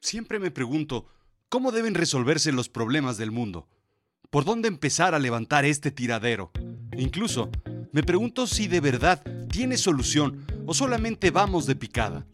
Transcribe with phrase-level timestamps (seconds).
[0.00, 1.06] Siempre me pregunto,
[1.50, 3.68] ¿cómo deben resolverse los problemas del mundo?
[4.30, 6.50] ¿Por dónde empezar a levantar este tiradero?
[6.96, 7.50] incluso,
[7.92, 12.26] me pregunto si de verdad tiene solución o solamente vamos de picada.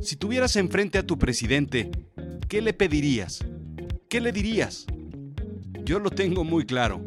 [0.00, 1.90] Si tuvieras enfrente a tu presidente,
[2.48, 3.44] ¿qué le pedirías?
[4.08, 4.86] ¿Qué le dirías?
[5.84, 7.00] Yo lo tengo muy claro.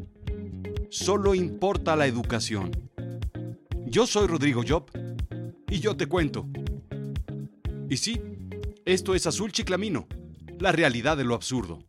[0.89, 2.71] Solo importa la educación.
[3.85, 4.89] Yo soy Rodrigo Job
[5.69, 6.47] y yo te cuento.
[7.89, 8.19] Y sí,
[8.85, 10.07] esto es Azul Chiclamino,
[10.59, 11.83] la realidad de lo absurdo.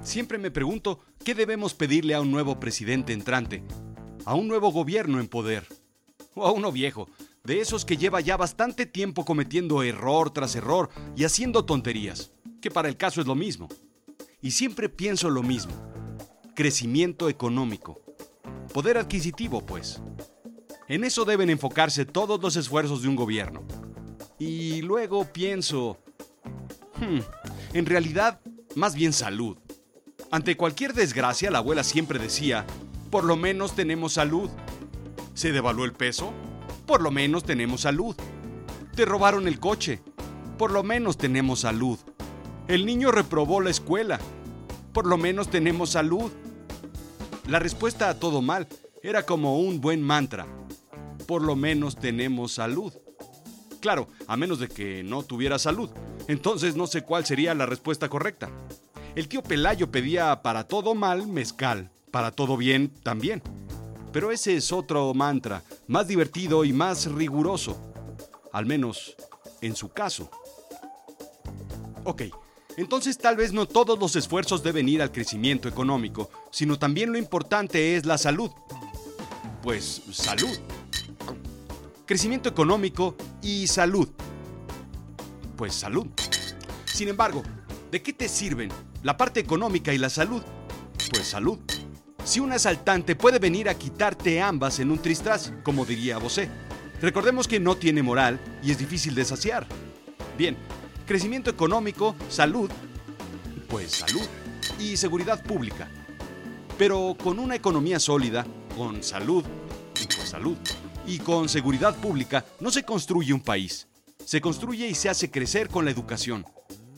[0.00, 3.64] Siempre me pregunto qué debemos pedirle a un nuevo presidente entrante,
[4.24, 5.66] a un nuevo gobierno en poder,
[6.34, 7.08] o a uno viejo,
[7.44, 12.70] de esos que lleva ya bastante tiempo cometiendo error tras error y haciendo tonterías, que
[12.70, 13.68] para el caso es lo mismo.
[14.40, 15.72] Y siempre pienso lo mismo.
[16.54, 18.00] Crecimiento económico.
[18.72, 20.00] Poder adquisitivo, pues.
[20.90, 23.62] En eso deben enfocarse todos los esfuerzos de un gobierno.
[24.40, 25.98] Y luego pienso...
[26.96, 27.20] Hmm,
[27.74, 28.40] en realidad,
[28.74, 29.56] más bien salud.
[30.32, 32.66] Ante cualquier desgracia, la abuela siempre decía,
[33.08, 34.50] por lo menos tenemos salud.
[35.32, 36.32] ¿Se devaluó el peso?
[36.86, 38.16] Por lo menos tenemos salud.
[38.96, 40.02] Te robaron el coche.
[40.58, 42.00] Por lo menos tenemos salud.
[42.66, 44.18] El niño reprobó la escuela.
[44.92, 46.32] Por lo menos tenemos salud.
[47.46, 48.66] La respuesta a todo mal
[49.02, 50.46] era como un buen mantra.
[51.26, 52.92] Por lo menos tenemos salud.
[53.80, 55.90] Claro, a menos de que no tuviera salud.
[56.28, 58.50] Entonces no sé cuál sería la respuesta correcta.
[59.14, 63.42] El tío Pelayo pedía para todo mal mezcal, para todo bien también.
[64.12, 67.76] Pero ese es otro mantra, más divertido y más riguroso.
[68.52, 69.16] Al menos
[69.60, 70.30] en su caso.
[72.04, 72.22] Ok,
[72.76, 77.18] entonces tal vez no todos los esfuerzos deben ir al crecimiento económico, sino también lo
[77.18, 78.50] importante es la salud.
[79.62, 80.58] Pues salud.
[82.06, 84.08] Crecimiento económico y salud.
[85.56, 86.06] Pues salud.
[86.86, 87.42] Sin embargo,
[87.90, 88.70] ¿de qué te sirven
[89.02, 90.42] la parte económica y la salud?
[91.10, 91.58] Pues salud.
[92.24, 96.48] Si un asaltante puede venir a quitarte ambas en un tristras, como diría Bosé.
[97.02, 99.66] Recordemos que no tiene moral y es difícil de saciar.
[100.36, 100.56] Bien,
[101.06, 102.70] crecimiento económico, salud,
[103.68, 104.26] pues salud
[104.78, 105.88] y seguridad pública.
[106.78, 108.46] Pero con una economía sólida,
[108.80, 109.44] con salud
[110.00, 110.56] y con salud
[111.06, 113.86] y con seguridad pública no se construye un país.
[114.24, 116.46] Se construye y se hace crecer con la educación.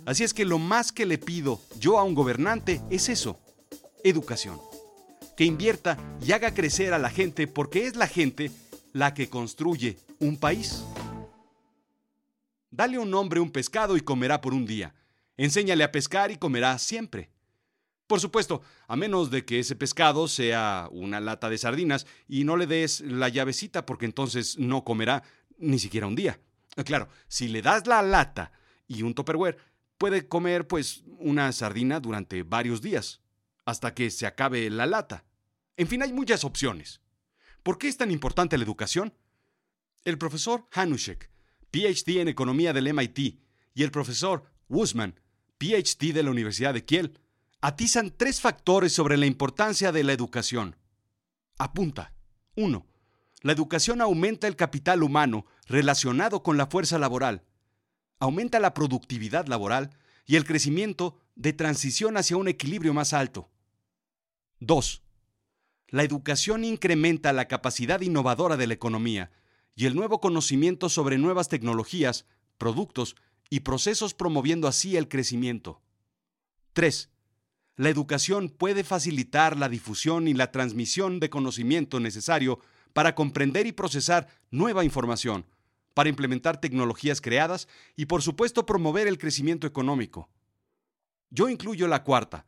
[0.07, 3.37] Así es que lo más que le pido yo a un gobernante es eso,
[4.05, 4.61] educación
[5.37, 8.53] que invierta y haga crecer a la gente porque es la gente
[8.93, 10.85] la que construye un país.
[12.71, 14.95] Dale un hombre un pescado y comerá por un día.
[15.37, 17.29] Enséñale a pescar y comerá siempre.
[18.13, 22.59] Por supuesto, a menos de que ese pescado sea una lata de sardinas y no
[22.59, 25.23] le des la llavecita porque entonces no comerá
[25.57, 26.39] ni siquiera un día.
[26.85, 28.53] Claro, si le das la lata
[28.87, 29.57] y un topperware,
[29.97, 33.23] puede comer pues una sardina durante varios días
[33.65, 35.25] hasta que se acabe la lata.
[35.79, 37.01] En fin, hay muchas opciones.
[37.63, 39.15] ¿Por qué es tan importante la educación?
[40.05, 41.31] El profesor Hanushek,
[41.71, 43.41] PhD en economía del MIT,
[43.73, 45.19] y el profesor Wusman,
[45.57, 47.19] PhD de la Universidad de Kiel,
[47.63, 50.77] atizan tres factores sobre la importancia de la educación.
[51.59, 52.13] Apunta.
[52.57, 52.85] 1.
[53.43, 57.45] La educación aumenta el capital humano relacionado con la fuerza laboral.
[58.19, 59.91] Aumenta la productividad laboral
[60.27, 63.49] y el crecimiento de transición hacia un equilibrio más alto.
[64.59, 65.03] 2.
[65.89, 69.31] La educación incrementa la capacidad innovadora de la economía
[69.77, 72.27] y el nuevo conocimiento sobre nuevas tecnologías,
[72.59, 73.15] productos
[73.51, 75.81] y procesos promoviendo así el crecimiento.
[76.73, 77.12] 3.
[77.77, 82.61] La educación puede facilitar la difusión y la transmisión de conocimiento necesario
[82.93, 85.47] para comprender y procesar nueva información,
[85.95, 90.29] para implementar tecnologías creadas y por supuesto promover el crecimiento económico.
[91.31, 92.47] Yo incluyo la cuarta,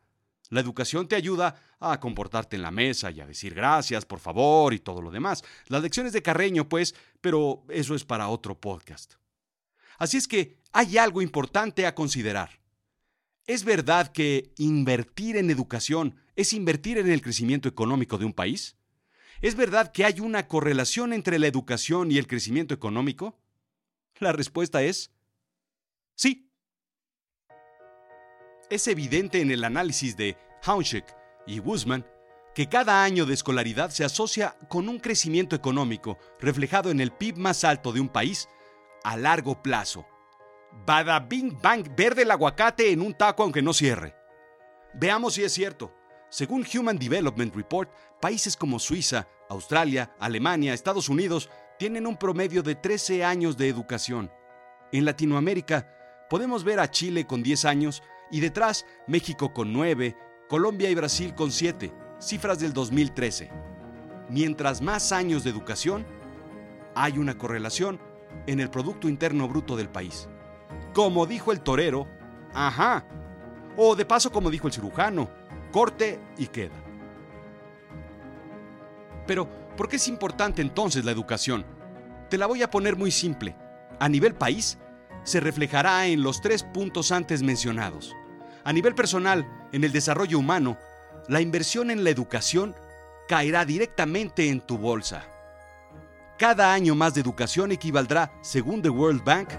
[0.49, 4.73] la educación te ayuda a comportarte en la mesa y a decir gracias, por favor
[4.73, 5.43] y todo lo demás.
[5.67, 9.15] Las lecciones de Carreño, pues, pero eso es para otro podcast.
[9.97, 12.64] Así es que hay algo importante a considerar.
[13.47, 18.75] ¿Es verdad que invertir en educación es invertir en el crecimiento económico de un país?
[19.39, 23.39] ¿Es verdad que hay una correlación entre la educación y el crecimiento económico?
[24.17, 25.11] La respuesta es
[26.15, 26.49] sí.
[28.71, 31.15] Es evidente en el análisis de Haunschek
[31.45, 32.03] y Guzman
[32.55, 37.37] que cada año de escolaridad se asocia con un crecimiento económico reflejado en el PIB
[37.37, 38.47] más alto de un país
[39.03, 40.07] a largo plazo.
[40.85, 44.15] Bada bing bang verde el aguacate en un taco aunque no cierre.
[44.93, 45.93] Veamos si es cierto.
[46.29, 47.89] Según Human Development Report,
[48.19, 54.31] países como Suiza, Australia, Alemania, Estados Unidos tienen un promedio de 13 años de educación.
[54.91, 60.15] En Latinoamérica podemos ver a Chile con 10 años y detrás México con 9,
[60.49, 63.51] Colombia y Brasil con 7, cifras del 2013.
[64.29, 66.05] Mientras más años de educación,
[66.95, 67.99] hay una correlación
[68.47, 70.27] en el Producto Interno Bruto del país.
[70.95, 72.07] Como dijo el torero,
[72.53, 73.05] ajá.
[73.75, 75.29] O de paso como dijo el cirujano,
[75.73, 76.75] corte y queda.
[79.27, 81.65] Pero, ¿por qué es importante entonces la educación?
[82.29, 83.57] Te la voy a poner muy simple.
[83.99, 84.77] A nivel país,
[85.25, 88.15] se reflejará en los tres puntos antes mencionados.
[88.63, 90.77] A nivel personal, en el desarrollo humano,
[91.27, 92.73] la inversión en la educación
[93.27, 95.25] caerá directamente en tu bolsa.
[96.37, 99.49] Cada año más de educación equivaldrá, según The World Bank,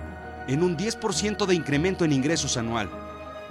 [0.48, 2.90] en un 10% de incremento en ingresos anual.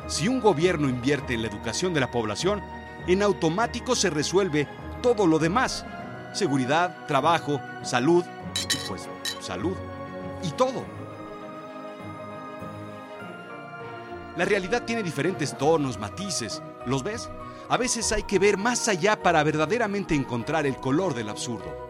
[0.07, 2.61] Si un gobierno invierte en la educación de la población,
[3.07, 4.67] en automático se resuelve
[5.01, 5.85] todo lo demás.
[6.33, 8.23] Seguridad, trabajo, salud,
[8.87, 9.07] pues
[9.39, 9.75] salud
[10.43, 10.83] y todo.
[14.37, 16.61] La realidad tiene diferentes tonos, matices.
[16.85, 17.29] ¿Los ves?
[17.69, 21.84] A veces hay que ver más allá para verdaderamente encontrar el color del absurdo.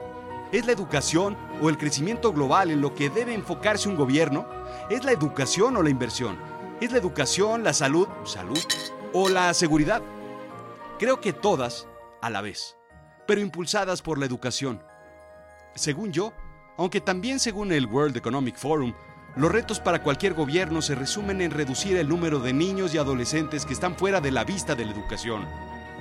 [0.52, 4.48] ¿Es la educación o el crecimiento global en lo que debe enfocarse un gobierno?
[4.90, 6.38] ¿Es la educación o la inversión?
[6.80, 8.64] ¿Es la educación, la salud, salud
[9.12, 10.04] o la seguridad?
[11.00, 11.88] Creo que todas
[12.22, 12.78] a la vez,
[13.26, 14.84] pero impulsadas por la educación.
[15.74, 16.32] Según yo,
[16.78, 18.94] aunque también según el World Economic Forum,
[19.36, 23.66] los retos para cualquier gobierno se resumen en reducir el número de niños y adolescentes
[23.66, 25.46] que están fuera de la vista de la educación.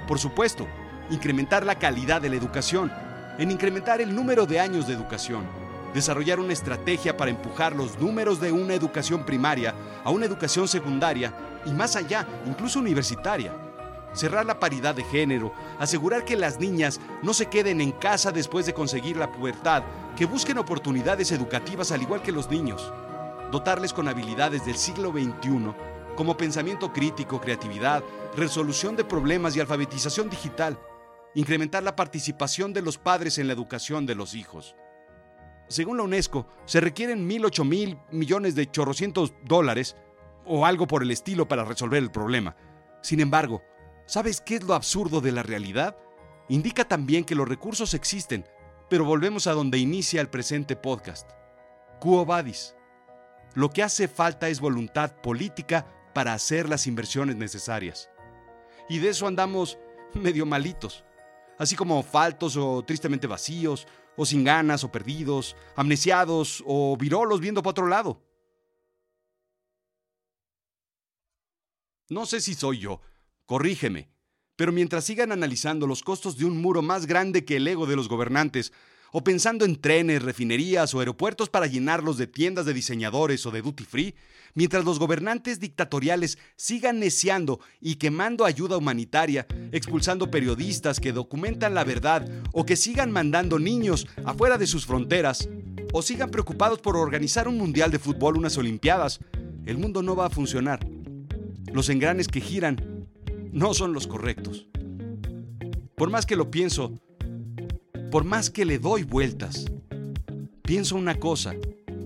[0.06, 0.68] Por supuesto,
[1.10, 2.92] incrementar la calidad de la educación,
[3.38, 5.44] en incrementar el número de años de educación,
[5.92, 11.32] desarrollar una estrategia para empujar los números de una educación primaria a una educación secundaria
[11.66, 13.52] y más allá, incluso universitaria.
[14.12, 18.64] Cerrar la paridad de género, asegurar que las niñas no se queden en casa después
[18.64, 19.82] de conseguir la pubertad,
[20.16, 22.92] que busquen oportunidades educativas al igual que los niños.
[23.50, 25.74] Dotarles con habilidades del siglo XXI
[26.14, 28.04] como pensamiento crítico, creatividad,
[28.36, 30.78] resolución de problemas y alfabetización digital
[31.34, 34.76] incrementar la participación de los padres en la educación de los hijos.
[35.68, 39.96] Según la UNESCO, se requieren 1.008 mil millones de chorrocientos dólares
[40.44, 42.56] o algo por el estilo para resolver el problema.
[43.02, 43.62] Sin embargo,
[44.06, 45.96] ¿sabes qué es lo absurdo de la realidad?
[46.48, 48.46] Indica también que los recursos existen,
[48.90, 51.30] pero volvemos a donde inicia el presente podcast.
[51.98, 52.76] Quo vadis.
[53.54, 58.10] Lo que hace falta es voluntad política para hacer las inversiones necesarias.
[58.88, 59.78] Y de eso andamos
[60.12, 61.04] medio malitos
[61.58, 63.86] así como faltos o tristemente vacíos,
[64.16, 68.22] o sin ganas o perdidos, amnesiados o virolos viendo para otro lado.
[72.08, 73.00] No sé si soy yo,
[73.46, 74.10] corrígeme,
[74.56, 77.96] pero mientras sigan analizando los costos de un muro más grande que el ego de
[77.96, 78.72] los gobernantes,
[79.16, 83.62] o pensando en trenes, refinerías o aeropuertos para llenarlos de tiendas de diseñadores o de
[83.62, 84.16] duty free,
[84.54, 91.84] mientras los gobernantes dictatoriales sigan neciando y quemando ayuda humanitaria, expulsando periodistas que documentan la
[91.84, 95.48] verdad o que sigan mandando niños afuera de sus fronteras,
[95.92, 99.20] o sigan preocupados por organizar un mundial de fútbol, unas olimpiadas,
[99.64, 100.84] el mundo no va a funcionar.
[101.72, 103.06] Los engranes que giran
[103.52, 104.66] no son los correctos.
[105.94, 107.00] Por más que lo pienso,
[108.14, 109.64] por más que le doy vueltas,
[110.62, 111.52] pienso una cosa,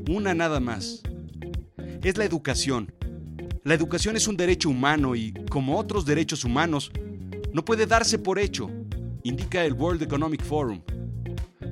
[0.08, 1.02] una nada más.
[2.02, 2.90] Es la educación.
[3.62, 6.90] La educación es un derecho humano y, como otros derechos humanos,
[7.52, 8.70] no puede darse por hecho,
[9.22, 10.80] indica el World Economic Forum.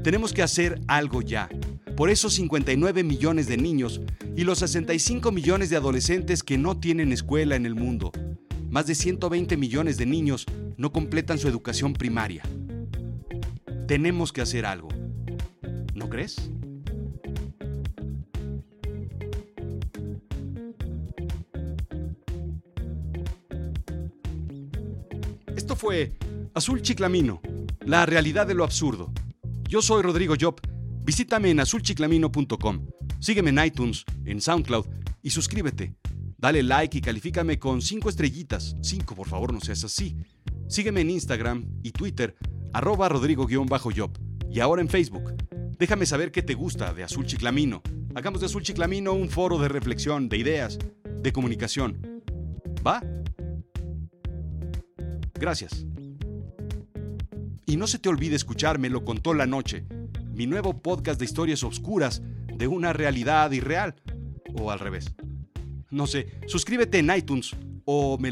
[0.05, 1.49] Tenemos que hacer algo ya,
[1.97, 4.03] por esos 59 millones de niños
[4.37, 8.13] y los 65 millones de adolescentes que no tienen escuela en el mundo.
[8.69, 10.45] Más de 120 millones de niños
[10.77, 12.43] no completan su educación primaria.
[13.87, 14.89] Tenemos que hacer algo.
[15.95, 16.51] ¿No crees?
[25.55, 26.13] Esto fue
[26.55, 27.41] Azul Chiclamino,
[27.85, 29.13] la realidad de lo absurdo.
[29.69, 30.61] Yo soy Rodrigo Job.
[31.05, 32.87] Visítame en azulchiclamino.com.
[33.21, 34.87] Sígueme en iTunes, en SoundCloud
[35.23, 35.95] y suscríbete.
[36.39, 38.77] Dale like y califícame con 5 estrellitas.
[38.83, 40.17] 5, por favor, no seas así.
[40.69, 42.37] Sígueme en Instagram y Twitter
[42.77, 44.11] arroba rodrigo-job
[44.51, 45.35] y ahora en Facebook.
[45.79, 47.83] Déjame saber qué te gusta de Azul Chiclamino.
[48.15, 50.79] Hagamos de Azul Chiclamino un foro de reflexión, de ideas,
[51.23, 52.23] de comunicación.
[52.87, 53.03] ¿Va?
[55.41, 55.87] Gracias.
[57.65, 59.87] Y no se te olvide escucharme, lo contó la noche,
[60.35, 62.21] mi nuevo podcast de historias oscuras
[62.55, 63.95] de una realidad irreal.
[64.53, 65.15] O al revés.
[65.91, 67.57] No sé, suscríbete en iTunes
[67.87, 68.31] o me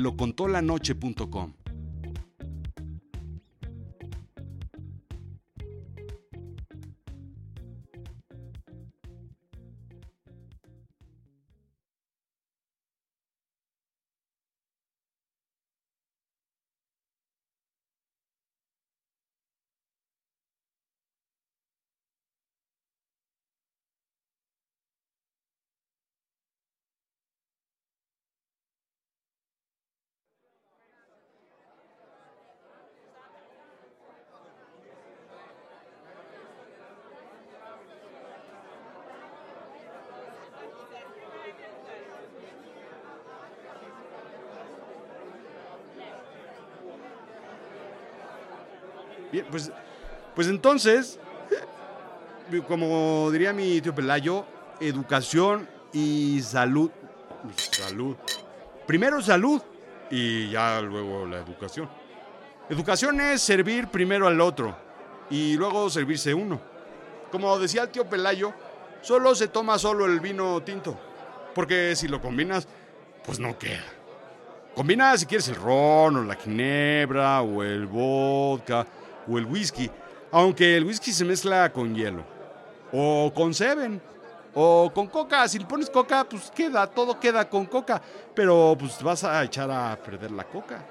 [49.43, 49.73] Pues,
[50.35, 51.19] pues entonces,
[52.69, 54.45] como diría mi tío Pelayo,
[54.81, 56.91] educación y salud.
[57.57, 58.17] Salud.
[58.87, 59.61] Primero salud
[60.11, 61.89] y ya luego la educación.
[62.69, 64.77] Educación es servir primero al otro
[65.31, 66.61] y luego servirse uno.
[67.31, 68.53] Como decía el tío Pelayo,
[69.03, 70.99] solo se toma solo el vino tinto,
[71.55, 72.67] porque si lo combinas,
[73.25, 73.85] pues no queda.
[74.75, 78.85] Combina si quieres el ron o la ginebra o el vodka
[79.29, 79.91] o el whisky,
[80.31, 82.25] aunque el whisky se mezcla con hielo.
[82.93, 84.01] O con seven.
[84.55, 85.49] O con coca.
[85.49, 88.01] Si le pones coca, pues queda, todo queda con coca.
[88.35, 90.85] Pero pues vas a echar a perder la coca.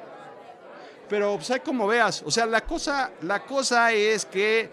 [1.07, 2.23] Pero pues hay como veas.
[2.25, 4.69] O sea, la cosa, la cosa es que.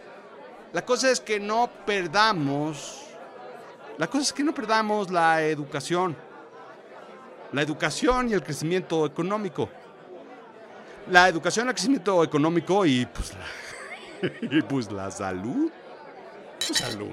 [0.72, 3.06] La cosa es que no perdamos.
[3.98, 6.16] La cosa es que no perdamos la educación
[7.52, 9.68] la educación y el crecimiento económico.
[11.10, 15.70] La educación, el crecimiento económico y pues la, y pues la salud.
[16.58, 17.10] Salud.